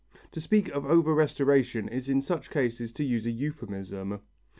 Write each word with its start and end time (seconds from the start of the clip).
To 0.31 0.41
speak 0.41 0.67
of 0.69 0.83
over 0.83 1.13
restoration 1.13 1.87
is 1.87 2.09
in 2.09 2.23
such 2.23 2.49
cases 2.49 2.91
to 2.93 3.03
use 3.03 3.27
a 3.27 3.31
euphemism. 3.31 4.21